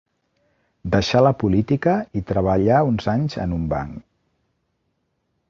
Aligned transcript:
Deixà 0.95 1.21
la 1.25 1.33
política 1.43 1.93
i 2.21 2.23
treballà 2.31 2.81
uns 2.93 3.11
anys 3.15 3.39
en 3.45 3.55
un 3.61 3.69
banc. 3.75 4.03